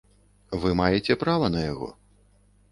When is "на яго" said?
1.55-1.93